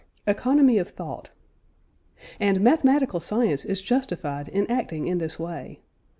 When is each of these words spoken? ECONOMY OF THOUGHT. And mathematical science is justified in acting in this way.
ECONOMY 0.25 0.79
OF 0.79 0.87
THOUGHT. 0.89 1.29
And 2.39 2.61
mathematical 2.61 3.19
science 3.19 3.63
is 3.63 3.83
justified 3.83 4.47
in 4.47 4.65
acting 4.65 5.05
in 5.05 5.19
this 5.19 5.37
way. 5.37 5.81